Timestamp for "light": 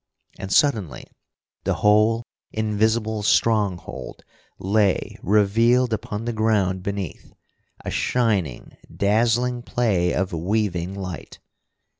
10.95-11.39